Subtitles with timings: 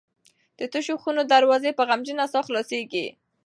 [0.59, 3.05] د تشو خونو دروازې په غمجنه ساه خلاصیږي.